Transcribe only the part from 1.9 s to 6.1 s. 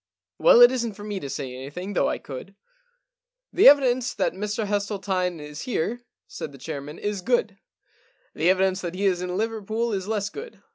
though I could.' * The evidence that Mr Hesseltine is here,'